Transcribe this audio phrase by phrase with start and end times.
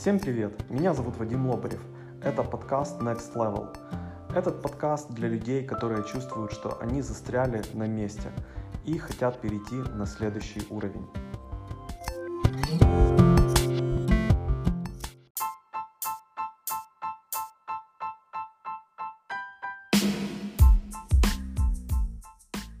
[0.00, 0.54] Всем привет!
[0.70, 1.82] Меня зовут Вадим Лобарев.
[2.22, 3.68] Это подкаст Next Level.
[4.34, 8.32] Этот подкаст для людей, которые чувствуют, что они застряли на месте
[8.86, 11.06] и хотят перейти на следующий уровень.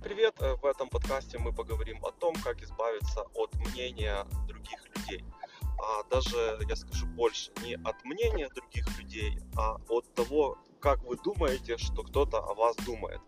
[0.02, 0.36] Привет!
[0.40, 5.22] Э, в этом подкасте мы поговорим о том, как избавиться от мнения других людей–
[5.82, 11.16] а даже, я скажу больше, не от мнения других людей, а от того, как вы
[11.16, 13.20] думаете, что кто-то о вас думает.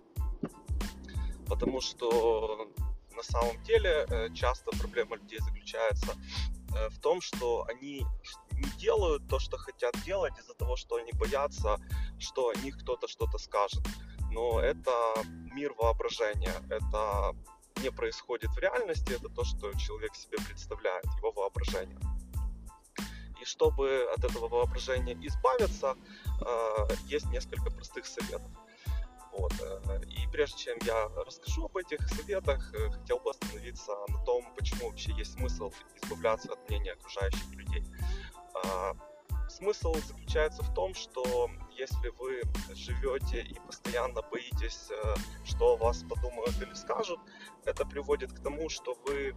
[1.47, 2.69] Потому что
[3.15, 6.17] на самом деле э, часто проблема людей заключается
[6.75, 8.07] э, в том, что они
[8.53, 11.77] не делают то, что хотят делать из-за того, что они боятся,
[12.19, 13.83] что о них кто-то что-то скажет.
[14.31, 14.93] Но это
[15.53, 17.35] мир воображения, это
[17.83, 21.99] не происходит в реальности, это то, что человек себе представляет, его воображение.
[23.53, 25.95] Чтобы от этого воображения избавиться,
[26.41, 28.51] э, есть несколько простых советов.
[29.31, 29.53] Вот.
[29.61, 34.43] Э, и прежде чем я расскажу об этих советах, э, хотел бы остановиться на том,
[34.57, 35.71] почему вообще есть смысл
[36.03, 37.85] избавляться от мнения окружающих людей.
[39.49, 42.43] Смысл заключается в том, что если вы
[42.75, 44.89] живете и постоянно боитесь,
[45.45, 47.21] что о вас подумают или скажут,
[47.67, 49.35] это приводит к тому, что вы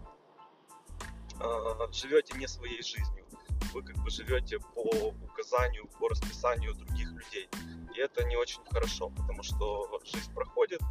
[1.92, 3.25] живете не своей жизнью
[3.74, 7.50] вы как бы живете по указанию, по расписанию других людей.
[7.96, 10.82] И это не очень хорошо, потому что жизнь проходит,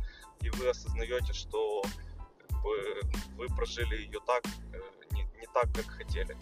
[0.41, 1.83] и вы осознаете, что
[2.39, 3.01] как бы,
[3.37, 4.81] вы прожили ее так, э,
[5.12, 6.37] не, не так, как хотели.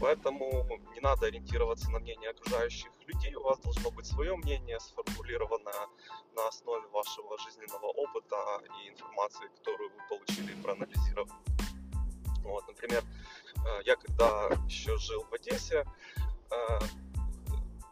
[0.00, 3.34] Поэтому не надо ориентироваться на мнение окружающих людей.
[3.34, 5.88] У вас должно быть свое мнение, сформулированное
[6.34, 8.36] на основе вашего жизненного опыта
[8.82, 11.32] и информации, которую вы получили и проанализировали.
[12.42, 13.02] Вот, например,
[13.84, 15.84] я когда еще жил в Одессе,
[16.50, 16.78] э,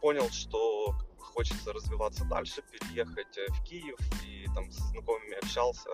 [0.01, 5.89] понял, что хочется развиваться дальше, переехать э, в Киев, и там с знакомыми общался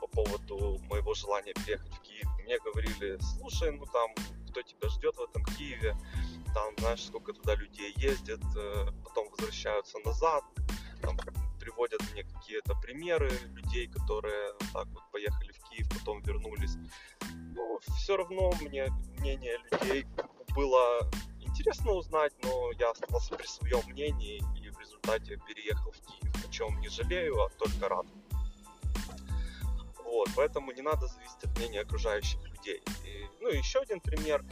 [0.00, 2.28] по поводу моего желания переехать в Киев.
[2.44, 4.14] Мне говорили, слушай, ну там,
[4.50, 5.96] кто тебя ждет в этом Киеве,
[6.54, 8.40] там, знаешь, сколько туда людей ездит,
[9.04, 10.44] потом возвращаются назад,
[11.02, 11.18] там
[11.58, 16.76] приводят мне какие-то примеры людей, которые так вот поехали в Киев, потом вернулись
[17.56, 18.86] ну, все равно мне
[19.18, 20.06] мнение людей
[20.54, 26.46] было интересно узнать, но я остался при своем мнении и в результате переехал в Киев,
[26.46, 28.06] о чем не жалею, а только рад.
[30.04, 32.82] Вот, поэтому не надо зависеть от мнения окружающих людей.
[33.04, 34.44] И, ну, еще один пример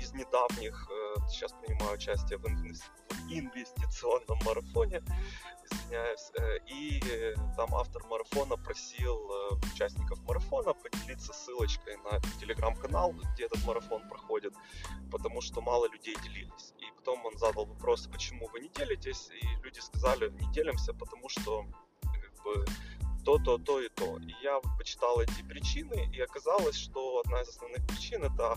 [0.00, 0.88] из недавних.
[0.90, 5.02] Э, сейчас принимаю участие в инвестиционном марафоне
[5.70, 6.30] извиняюсь.
[6.38, 9.30] Э, и э, там автор марафона просил
[9.72, 14.54] участников марафона поделиться ссылочкой на телеграм-канал, где этот марафон проходит,
[15.10, 16.74] потому что мало людей делились.
[16.78, 21.28] И потом он задал вопрос, почему вы не делитесь, и люди сказали, не делимся, потому
[21.28, 21.66] что
[22.02, 22.64] как бы,
[23.24, 24.18] то, то, то и то.
[24.18, 28.56] И я почитал эти причины, и оказалось, что одна из основных причин это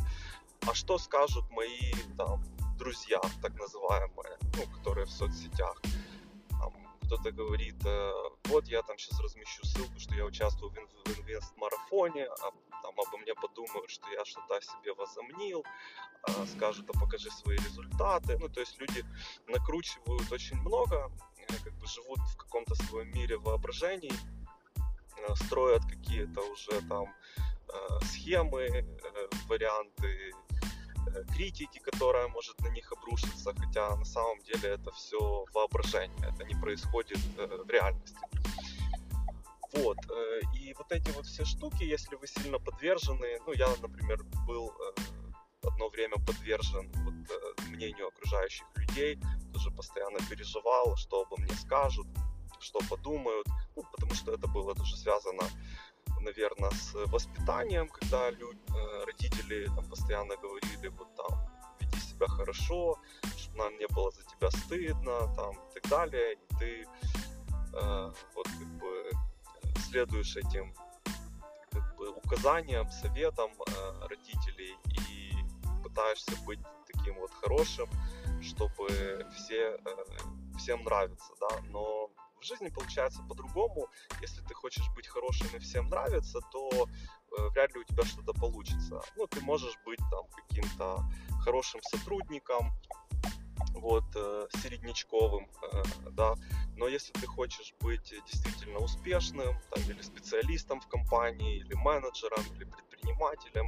[0.68, 2.44] а что скажут мои там
[2.78, 5.82] друзья, так называемые, ну, которые в соцсетях
[7.12, 8.12] кто-то говорит, э,
[8.46, 12.52] вот я там сейчас размещу ссылку, что я участвую в, инвест-марафоне, а
[12.82, 15.66] там обо мне подумают, что я что-то о себе возомнил,
[16.24, 18.38] а, скажут, а покажи свои результаты.
[18.38, 19.04] Ну, то есть люди
[19.48, 21.12] накручивают очень много,
[21.50, 24.14] э, как бы живут в каком-то своем мире воображений,
[25.18, 27.14] э, строят какие-то уже там
[28.04, 28.86] схемы,
[29.48, 30.51] варианты Э,
[31.34, 36.56] критики, которая может на них обрушиться, хотя на самом деле это все воображение, это не
[36.56, 38.18] происходит э, в реальности.
[39.74, 44.24] Вот, э, и вот эти вот все штуки, если вы сильно подвержены, ну, я, например,
[44.48, 44.74] был
[45.64, 49.20] одно время подвержен вот, мнению окружающих людей,
[49.54, 52.08] тоже постоянно переживал, что обо мне скажут,
[52.60, 55.44] что подумают, ну, потому что это было тоже связано
[56.22, 61.40] наверное, с воспитанием, когда люди, э, родители там постоянно говорили, вот там,
[61.80, 62.98] веди себя хорошо,
[63.38, 66.86] чтобы нам не было за тебя стыдно, там, и так далее, и ты
[67.74, 69.12] э, вот как бы
[69.80, 70.74] следуешь этим
[71.72, 74.76] как бы указаниям, советам э, родителей
[75.08, 75.34] и
[75.84, 76.60] пытаешься быть
[76.92, 77.90] таким вот хорошим,
[78.42, 80.06] чтобы все, э,
[80.58, 82.10] всем нравиться, да, но
[82.42, 83.88] в жизни получается по-другому.
[84.22, 88.34] Если ты хочешь быть хорошим и всем нравится, то э, вряд ли у тебя что-то
[88.34, 89.02] получится.
[89.16, 91.06] Ну, ты можешь быть там каким-то
[91.44, 92.74] хорошим сотрудником,
[93.76, 96.36] вот, э, середнячковым, э, да,
[96.76, 102.66] но если ты хочешь быть действительно успешным, там, или специалистом в компании, или менеджером, или
[102.66, 103.66] предпринимателем,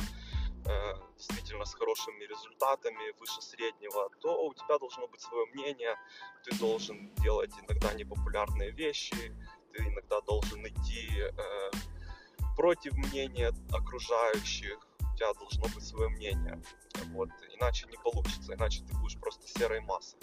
[1.17, 5.95] действительно с хорошими результатами, выше среднего, то у тебя должно быть свое мнение,
[6.43, 9.33] ты должен делать иногда непопулярные вещи,
[9.71, 11.71] ты иногда должен идти э,
[12.55, 16.61] против мнения окружающих, у тебя должно быть свое мнение,
[17.07, 20.19] вот, иначе не получится, иначе ты будешь просто серой массой.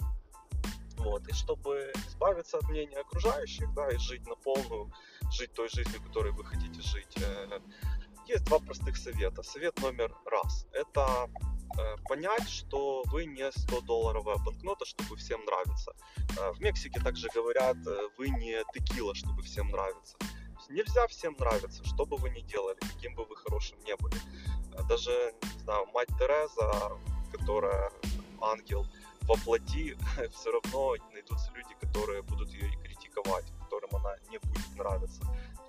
[0.97, 1.27] Вот.
[1.27, 4.91] И чтобы избавиться от мнения окружающих, да, и жить на полную,
[5.31, 7.59] жить той жизнью, которой вы хотите жить, э,
[8.27, 9.43] есть два простых совета.
[9.43, 10.65] Совет номер раз.
[10.73, 11.29] Это
[11.77, 15.93] э, понять, что вы не 100-долларовая банкнота, чтобы всем нравиться.
[16.37, 17.77] Э, в Мексике также говорят,
[18.17, 20.17] вы не текила, чтобы всем нравиться.
[20.69, 24.15] Нельзя всем нравиться, что бы вы ни делали, каким бы вы хорошим не были.
[24.87, 25.11] Даже,
[25.55, 26.97] не знаю, мать Тереза,
[27.33, 27.91] которая
[28.41, 28.85] ангел,
[29.21, 29.97] воплоти,
[30.31, 35.21] все равно найдутся люди, которые будут ее критиковать, которым она не будет нравиться.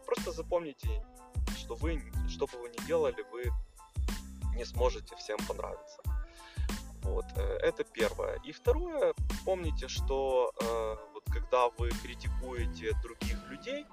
[0.06, 1.04] Просто запомните,
[1.72, 3.44] что вы, что бы вы ни делали, вы
[4.56, 6.02] не сможете всем понравиться.
[7.02, 8.38] Вот, э, это первое.
[8.44, 9.14] И второе,
[9.44, 13.86] помните, что э, вот когда вы критикуете других людей,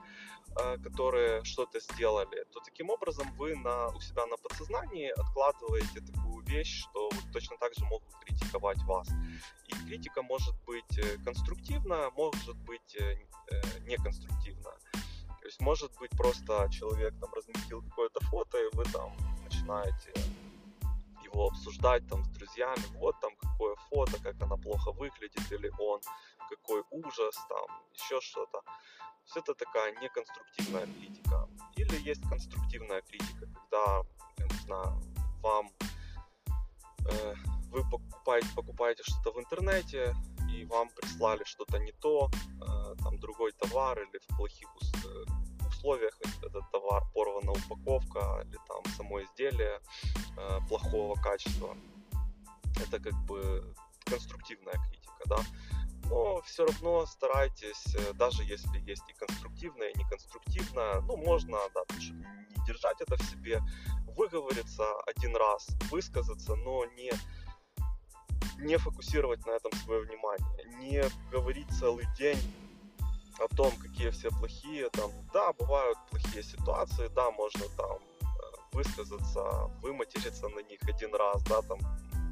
[0.58, 6.46] э, которые что-то сделали, то таким образом вы на, у себя на подсознании откладываете такую
[6.46, 9.08] вещь, что вот точно так же могут критиковать вас.
[9.68, 13.16] И критика может быть конструктивна, может быть э,
[13.88, 14.72] неконструктивна.
[15.50, 19.12] Есть может быть просто человек там разместил какое-то фото, и вы там
[19.44, 20.14] начинаете
[21.24, 26.02] его обсуждать там с друзьями, вот там какое фото, как она плохо выглядит, или он,
[26.50, 28.62] какой ужас, там, еще что-то.
[29.26, 31.48] Все это такая неконструктивная критика.
[31.78, 34.04] Или есть конструктивная критика, когда,
[34.38, 35.02] я не знаю,
[35.42, 35.70] вам
[37.12, 37.36] э,
[37.72, 40.16] вы покупаете, покупаете что-то в интернете,
[40.52, 42.30] и вам прислали что-то не то,
[42.62, 44.89] э, там другой товар или в плохих э,
[45.68, 49.80] условиях этот товар, порвана упаковка или там само изделие
[50.38, 51.76] э, плохого качества.
[52.76, 53.74] Это как бы
[54.06, 55.40] конструктивная критика, да.
[56.10, 62.66] Но все равно старайтесь, даже если есть и конструктивная, и неконструктивная, ну, можно, да, не
[62.66, 63.62] держать это в себе,
[64.16, 67.12] выговориться один раз, высказаться, но не
[68.58, 72.38] не фокусировать на этом свое внимание, не говорить целый день
[73.40, 78.26] о том, какие все плохие, там, да, бывают плохие ситуации, да, можно там э,
[78.74, 79.42] высказаться,
[79.82, 81.80] выматериться на них один раз, да, там,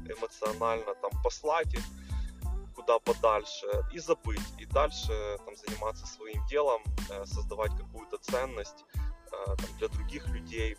[0.08, 1.84] эмоционально там послать их
[2.74, 9.44] куда подальше и забыть, и дальше там заниматься своим делом, э, создавать какую-то ценность э,
[9.46, 10.76] там, для других людей,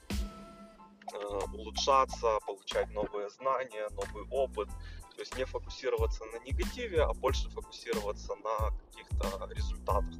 [1.54, 4.70] улучшаться, получать новые знания, новый опыт,
[5.16, 8.72] то есть не фокусироваться на негативе, а больше фокусироваться на
[9.04, 10.20] каких-то результатах.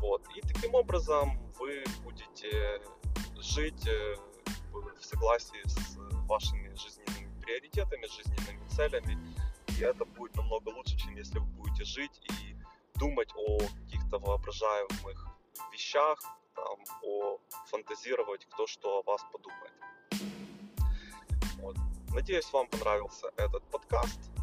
[0.00, 0.22] Вот.
[0.34, 2.80] И таким образом вы будете
[3.38, 4.16] жить э,
[4.72, 5.96] в согласии с
[6.26, 9.18] вашими жизненными приоритетами, жизненными целями.
[9.78, 12.56] И это будет намного лучше, чем если вы будете жить и
[12.98, 15.26] думать о каких-то воображаемых
[15.72, 16.18] вещах,
[16.54, 19.72] там, о фантазировать, кто что о вас подумает.
[21.58, 21.76] Вот.
[22.12, 24.39] Надеюсь, вам понравился этот подкаст.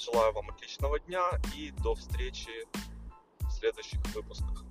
[0.00, 2.66] Желаю вам отличного дня и до встречи
[3.40, 4.69] в следующих выпусках.